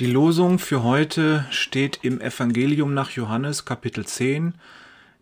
Die 0.00 0.06
Losung 0.06 0.58
für 0.58 0.82
heute 0.82 1.44
steht 1.50 2.00
im 2.02 2.22
Evangelium 2.22 2.94
nach 2.94 3.10
Johannes 3.10 3.66
Kapitel 3.66 4.06
10, 4.06 4.54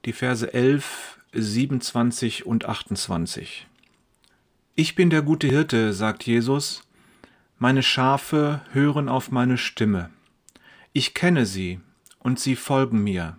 die 0.04 0.12
Verse 0.12 0.54
11, 0.54 1.18
27 1.32 2.46
und 2.46 2.66
28. 2.66 3.66
Ich 4.76 4.94
bin 4.94 5.10
der 5.10 5.22
gute 5.22 5.48
Hirte, 5.48 5.92
sagt 5.92 6.24
Jesus, 6.24 6.82
meine 7.58 7.82
Schafe 7.82 8.60
hören 8.72 9.08
auf 9.08 9.32
meine 9.32 9.58
Stimme. 9.58 10.08
Ich 10.92 11.14
kenne 11.14 11.46
sie, 11.46 11.80
und 12.20 12.38
sie 12.38 12.54
folgen 12.54 13.02
mir. 13.02 13.38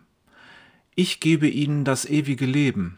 Ich 0.95 1.21
gebe 1.21 1.47
ihnen 1.47 1.85
das 1.85 2.03
ewige 2.03 2.45
Leben. 2.45 2.97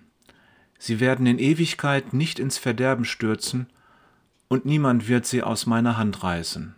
Sie 0.79 0.99
werden 0.99 1.27
in 1.27 1.37
Ewigkeit 1.37 2.13
nicht 2.13 2.39
ins 2.39 2.57
Verderben 2.57 3.05
stürzen, 3.05 3.67
und 4.47 4.65
niemand 4.65 5.07
wird 5.07 5.27
sie 5.27 5.43
aus 5.43 5.67
meiner 5.67 5.97
Hand 5.97 6.23
reißen. 6.23 6.73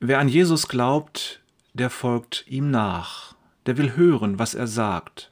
Wer 0.00 0.18
an 0.18 0.28
Jesus 0.28 0.68
glaubt, 0.68 1.40
der 1.72 1.88
folgt 1.88 2.44
ihm 2.48 2.70
nach, 2.70 3.34
der 3.64 3.78
will 3.78 3.96
hören, 3.96 4.38
was 4.38 4.54
er 4.54 4.66
sagt. 4.66 5.30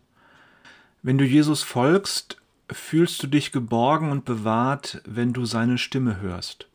Wenn 1.03 1.19
du 1.19 1.25
Jesus 1.25 1.63
folgst, 1.63 2.39
fühlst 2.71 3.23
du 3.23 3.27
dich 3.27 3.53
geborgen 3.53 4.11
und 4.11 4.25
bewahrt, 4.25 5.03
wenn 5.05 5.35
du 5.35 5.45
seine 5.45 5.77
Stimme 5.77 6.23
hörst. 6.23 6.67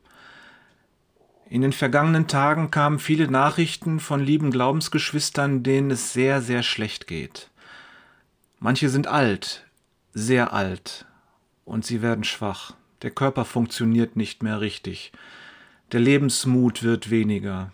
In 1.49 1.61
den 1.63 1.73
vergangenen 1.73 2.27
Tagen 2.27 2.69
kamen 2.69 2.99
viele 2.99 3.27
Nachrichten 3.27 3.99
von 3.99 4.23
lieben 4.23 4.51
Glaubensgeschwistern, 4.51 5.63
denen 5.63 5.89
es 5.89 6.13
sehr, 6.13 6.43
sehr 6.43 6.61
schlecht 6.61 7.07
geht. 7.07 7.49
Manche 8.59 8.89
sind 8.89 9.07
alt, 9.07 9.65
sehr 10.13 10.53
alt, 10.53 11.07
und 11.65 11.85
sie 11.85 12.03
werden 12.03 12.23
schwach. 12.23 12.75
Der 13.01 13.09
Körper 13.09 13.45
funktioniert 13.45 14.15
nicht 14.15 14.43
mehr 14.43 14.61
richtig. 14.61 15.11
Der 15.91 16.01
Lebensmut 16.01 16.83
wird 16.83 17.09
weniger. 17.09 17.71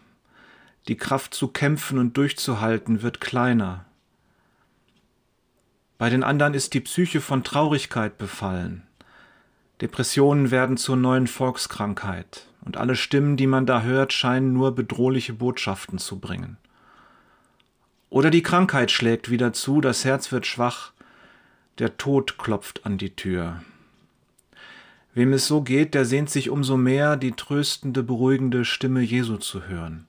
Die 0.88 0.98
Kraft 0.98 1.34
zu 1.34 1.48
kämpfen 1.48 1.98
und 1.98 2.16
durchzuhalten 2.16 3.02
wird 3.02 3.20
kleiner. 3.20 3.86
Bei 5.98 6.10
den 6.10 6.24
anderen 6.24 6.54
ist 6.54 6.74
die 6.74 6.82
Psyche 6.82 7.22
von 7.22 7.44
Traurigkeit 7.44 8.18
befallen. 8.18 8.84
Depressionen 9.82 10.52
werden 10.52 10.78
zur 10.78 10.96
neuen 10.96 11.28
Volkskrankheit, 11.28 12.48
und 12.62 12.78
alle 12.78 12.96
Stimmen, 12.96 13.36
die 13.36 13.48
man 13.48 13.66
da 13.66 13.82
hört, 13.82 14.14
scheinen 14.14 14.54
nur 14.54 14.76
bedrohliche 14.76 15.34
Botschaften 15.34 15.98
zu 15.98 16.20
bringen. 16.20 16.58
Oder 18.10 18.30
die 18.30 18.44
Krankheit 18.44 18.92
schlägt 18.92 19.30
wieder 19.30 19.54
zu, 19.54 19.82
das 19.82 20.06
Herz 20.06 20.32
wird 20.32 20.46
schwach, 20.46 20.92
der 21.80 21.98
Tod 21.98 22.38
klopft 22.38 22.86
an 22.86 22.98
die 22.98 23.16
Tür. 23.16 23.62
Wem 25.14 25.34
es 25.34 25.48
so 25.48 25.62
geht, 25.62 25.94
der 25.94 26.06
sehnt 26.06 26.30
sich 26.30 26.50
umso 26.50 26.78
mehr, 26.78 27.18
die 27.18 27.32
tröstende, 27.32 28.04
beruhigende 28.04 28.66
Stimme 28.66 29.02
Jesu 29.02 29.38
zu 29.38 29.68
hören. 29.68 30.08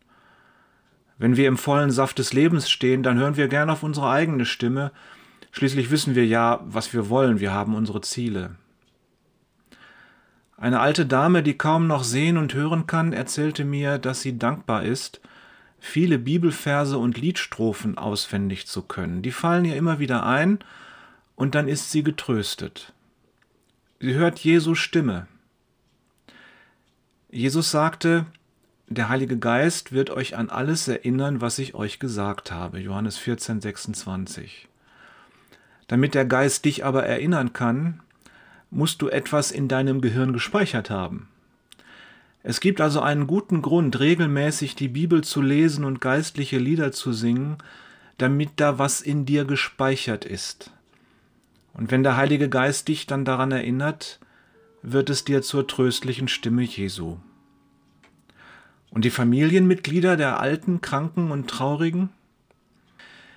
Wenn 1.19 1.36
wir 1.36 1.48
im 1.48 1.56
vollen 1.56 1.91
Saft 1.91 2.19
des 2.19 2.33
Lebens 2.33 2.70
stehen, 2.70 3.03
dann 3.03 3.19
hören 3.19 3.36
wir 3.36 3.48
gern 3.48 3.70
auf 3.70 3.83
unsere 3.83 4.11
eigene 4.11 4.45
Stimme. 4.45 4.92
Schließlich 5.53 5.91
wissen 5.91 6.14
wir 6.14 6.27
ja, 6.27 6.61
was 6.64 6.92
wir 6.92 7.09
wollen, 7.09 7.41
wir 7.41 7.53
haben 7.53 7.75
unsere 7.75 8.03
Ziele. 8.03 8.56
Eine 10.59 10.81
alte 10.81 11.06
Dame, 11.06 11.42
die 11.42 11.59
kaum 11.59 11.87
noch 11.87 12.05
sehen 12.05 12.37
und 12.39 12.55
hören 12.55 12.87
kann, 12.87 13.12
erzählte 13.12 13.64
mir, 13.64 13.98
dass 13.98 14.22
sie 14.22 14.39
dankbar 14.39 14.84
ist, 14.84 15.20
viele 15.78 16.19
Bibelverse 16.19 16.98
und 16.98 17.19
Liedstrophen 17.19 17.99
auswendig 17.99 18.66
zu 18.66 18.82
können. 18.82 19.22
Die 19.22 19.32
fallen 19.32 19.65
ihr 19.65 19.76
immer 19.76 19.99
wieder 19.99 20.25
ein, 20.25 20.59
und 21.34 21.55
dann 21.55 21.69
ist 21.69 21.93
sie 21.93 22.03
getröstet. 22.03 22.94
Sie 24.00 24.15
hört 24.15 24.38
Jesu 24.38 24.75
Stimme. 24.75 25.26
Jesus 27.31 27.71
sagte, 27.71 28.25
der 28.89 29.09
Heilige 29.09 29.37
Geist 29.37 29.93
wird 29.93 30.11
euch 30.11 30.37
an 30.37 30.49
alles 30.49 30.87
erinnern, 30.87 31.41
was 31.41 31.59
ich 31.59 31.75
euch 31.75 31.99
gesagt 31.99 32.53
habe. 32.53 32.79
Johannes 32.79 33.19
14, 33.19 33.61
26. 33.61 34.69
Damit 35.89 36.15
der 36.15 36.25
Geist 36.25 36.65
dich 36.65 36.85
aber 36.85 37.05
erinnern 37.05 37.53
kann, 37.53 38.01
musst 38.71 39.03
du 39.03 39.09
etwas 39.09 39.51
in 39.51 39.69
deinem 39.69 40.01
Gehirn 40.01 40.33
gespeichert 40.33 40.91
haben. 40.91 41.29
Es 42.45 42.61
gibt 42.61 42.81
also 42.81 43.01
einen 43.01 43.27
guten 43.27 43.61
Grund, 43.61 43.99
regelmäßig 43.99 44.77
die 44.77 44.89
Bibel 44.89 45.25
zu 45.25 45.43
lesen 45.43 45.85
und 45.85 46.01
geistliche 46.01 46.59
Lieder 46.59 46.93
zu 46.93 47.13
singen, 47.13 47.59
damit 48.19 48.51
da 48.57 48.79
was 48.79 49.01
in 49.01 49.27
dir 49.27 49.45
gespeichert 49.45 50.25
ist. 50.25 50.71
Und 51.75 51.91
wenn 51.91 52.05
der 52.05 52.17
Heilige 52.17 52.49
Geist 52.49 52.87
dich 52.87 53.07
dann 53.07 53.25
daran 53.25 53.51
erinnert, 53.51 54.21
wird 54.83 55.11
es 55.11 55.25
dir 55.25 55.43
zur 55.43 55.67
tröstlichen 55.67 56.29
Stimme 56.29 56.63
Jesu. 56.63 57.17
Und 58.97 59.05
die 59.05 59.11
Familienmitglieder 59.11 60.17
der 60.17 60.41
Alten, 60.41 60.81
Kranken 60.81 61.31
und 61.31 61.51
Traurigen, 61.51 62.09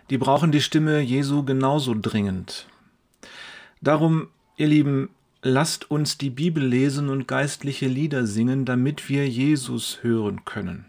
die 0.09 0.17
brauchen 0.17 0.53
die 0.53 0.61
Stimme 0.61 1.01
Jesu 1.01 1.43
genauso 1.43 1.93
dringend. 1.99 2.65
Darum, 3.81 4.29
ihr 4.55 4.67
Lieben, 4.67 5.09
Lasst 5.41 5.91
uns 5.91 6.17
die 6.17 6.29
Bibel 6.29 6.63
lesen 6.63 7.09
und 7.09 7.27
geistliche 7.27 7.87
Lieder 7.87 8.25
singen, 8.25 8.63
damit 8.63 9.09
wir 9.09 9.27
Jesus 9.27 9.99
hören 10.01 10.45
können. 10.45 10.85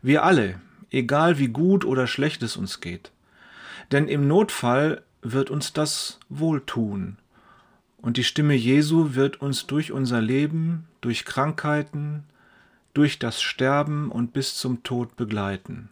Wir 0.00 0.22
alle, 0.22 0.60
egal 0.92 1.40
wie 1.40 1.48
gut 1.48 1.84
oder 1.84 2.06
schlecht 2.06 2.44
es 2.44 2.56
uns 2.56 2.80
geht. 2.80 3.10
Denn 3.90 4.06
im 4.06 4.28
Notfall 4.28 5.02
wird 5.22 5.50
uns 5.50 5.72
das 5.72 6.20
wohltun. 6.28 7.16
Und 7.96 8.16
die 8.16 8.22
Stimme 8.22 8.54
Jesu 8.54 9.16
wird 9.16 9.40
uns 9.40 9.66
durch 9.66 9.90
unser 9.90 10.20
Leben, 10.20 10.86
durch 11.00 11.24
Krankheiten, 11.24 12.22
durch 12.94 13.18
das 13.18 13.40
Sterben 13.40 14.10
und 14.10 14.32
bis 14.32 14.56
zum 14.56 14.82
Tod 14.82 15.16
begleiten. 15.16 15.88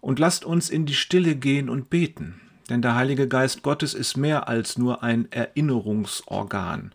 Und 0.00 0.18
lasst 0.18 0.44
uns 0.44 0.70
in 0.70 0.86
die 0.86 0.94
Stille 0.94 1.36
gehen 1.36 1.68
und 1.68 1.90
beten. 1.90 2.40
Denn 2.68 2.82
der 2.82 2.94
Heilige 2.94 3.28
Geist 3.28 3.62
Gottes 3.62 3.94
ist 3.94 4.16
mehr 4.16 4.48
als 4.48 4.78
nur 4.78 5.02
ein 5.02 5.30
Erinnerungsorgan. 5.32 6.92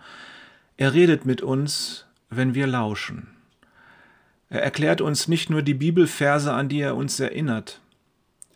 Er 0.78 0.94
redet 0.94 1.26
mit 1.26 1.42
uns, 1.42 2.06
wenn 2.30 2.56
wir 2.56 2.68
lauschen. 2.68 3.28
Er 4.50 4.64
erklärt 4.64 5.02
uns 5.02 5.28
nicht 5.28 5.50
nur 5.50 5.62
die 5.62 5.74
Bibelverse, 5.74 6.54
an 6.54 6.70
die 6.70 6.80
er 6.80 6.96
uns 6.96 7.20
erinnert. 7.20 7.82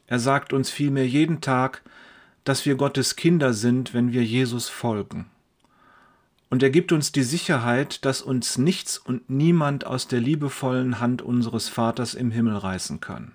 Er 0.07 0.19
sagt 0.19 0.53
uns 0.53 0.69
vielmehr 0.69 1.07
jeden 1.07 1.41
Tag, 1.41 1.81
dass 2.43 2.65
wir 2.65 2.75
Gottes 2.75 3.15
Kinder 3.15 3.53
sind, 3.53 3.93
wenn 3.93 4.11
wir 4.13 4.23
Jesus 4.23 4.69
folgen. 4.69 5.25
Und 6.49 6.63
er 6.63 6.71
gibt 6.71 6.91
uns 6.91 7.11
die 7.11 7.23
Sicherheit, 7.23 8.03
dass 8.05 8.21
uns 8.21 8.57
nichts 8.57 8.97
und 8.97 9.29
niemand 9.29 9.85
aus 9.85 10.07
der 10.07 10.19
liebevollen 10.19 10.99
Hand 10.99 11.21
unseres 11.21 11.69
Vaters 11.69 12.15
im 12.15 12.31
Himmel 12.31 12.57
reißen 12.57 12.99
kann. 12.99 13.33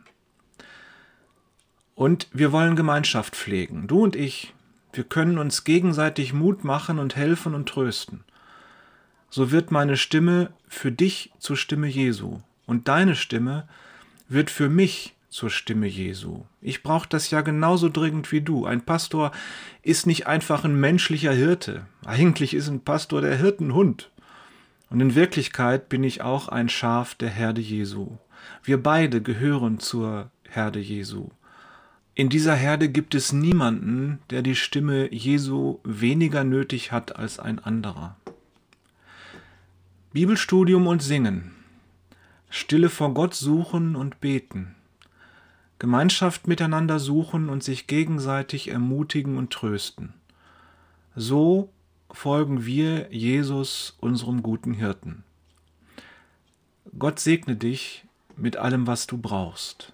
Und 1.94 2.26
wir 2.32 2.50
wollen 2.50 2.74
Gemeinschaft 2.74 3.36
pflegen, 3.36 3.86
du 3.86 4.02
und 4.02 4.16
ich. 4.16 4.52
Wir 4.92 5.04
können 5.04 5.38
uns 5.38 5.64
gegenseitig 5.64 6.32
Mut 6.32 6.64
machen 6.64 6.98
und 6.98 7.16
helfen 7.16 7.54
und 7.54 7.68
trösten. 7.68 8.24
So 9.30 9.50
wird 9.50 9.70
meine 9.70 9.96
Stimme 9.96 10.52
für 10.68 10.92
dich 10.92 11.32
zur 11.38 11.56
Stimme 11.56 11.88
Jesu 11.88 12.40
und 12.66 12.88
deine 12.88 13.16
Stimme 13.16 13.68
wird 14.28 14.50
für 14.50 14.68
mich 14.68 15.14
zur 15.34 15.50
Stimme 15.50 15.88
Jesu. 15.88 16.44
Ich 16.60 16.84
brauche 16.84 17.08
das 17.08 17.32
ja 17.32 17.40
genauso 17.40 17.88
dringend 17.88 18.30
wie 18.30 18.40
du. 18.40 18.66
Ein 18.66 18.82
Pastor 18.82 19.32
ist 19.82 20.06
nicht 20.06 20.28
einfach 20.28 20.62
ein 20.64 20.78
menschlicher 20.78 21.32
Hirte. 21.32 21.86
Eigentlich 22.06 22.54
ist 22.54 22.68
ein 22.68 22.84
Pastor 22.84 23.20
der 23.20 23.36
Hirtenhund. 23.36 24.12
Und 24.90 25.00
in 25.00 25.16
Wirklichkeit 25.16 25.88
bin 25.88 26.04
ich 26.04 26.22
auch 26.22 26.46
ein 26.46 26.68
Schaf 26.68 27.16
der 27.16 27.30
Herde 27.30 27.60
Jesu. 27.60 28.12
Wir 28.62 28.80
beide 28.80 29.20
gehören 29.20 29.80
zur 29.80 30.30
Herde 30.48 30.78
Jesu. 30.78 31.30
In 32.14 32.28
dieser 32.28 32.54
Herde 32.54 32.88
gibt 32.88 33.16
es 33.16 33.32
niemanden, 33.32 34.20
der 34.30 34.42
die 34.42 34.54
Stimme 34.54 35.12
Jesu 35.12 35.80
weniger 35.82 36.44
nötig 36.44 36.92
hat 36.92 37.16
als 37.16 37.40
ein 37.40 37.58
anderer. 37.58 38.16
Bibelstudium 40.12 40.86
und 40.86 41.02
Singen, 41.02 41.50
Stille 42.50 42.88
vor 42.88 43.12
Gott 43.14 43.34
suchen 43.34 43.96
und 43.96 44.20
beten, 44.20 44.76
Gemeinschaft 45.84 46.48
miteinander 46.48 46.98
suchen 46.98 47.50
und 47.50 47.62
sich 47.62 47.86
gegenseitig 47.86 48.68
ermutigen 48.68 49.36
und 49.36 49.52
trösten. 49.52 50.14
So 51.14 51.68
folgen 52.10 52.64
wir 52.64 53.12
Jesus, 53.12 53.94
unserem 54.00 54.42
guten 54.42 54.72
Hirten. 54.72 55.24
Gott 56.98 57.20
segne 57.20 57.54
dich 57.54 58.06
mit 58.34 58.56
allem, 58.56 58.86
was 58.86 59.06
du 59.06 59.18
brauchst. 59.18 59.92